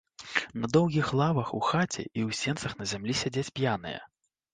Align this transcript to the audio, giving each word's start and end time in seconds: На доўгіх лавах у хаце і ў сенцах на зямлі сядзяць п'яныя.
На 0.61 0.67
доўгіх 0.77 1.11
лавах 1.19 1.51
у 1.57 1.59
хаце 1.69 2.03
і 2.17 2.21
ў 2.27 2.39
сенцах 2.39 2.73
на 2.79 2.87
зямлі 2.93 3.13
сядзяць 3.21 3.53
п'яныя. 3.61 4.01